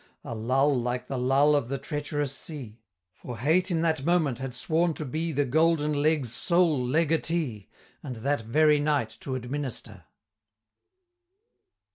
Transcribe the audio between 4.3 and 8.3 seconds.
had sworn to be The Golden Leg's sole Legatee, And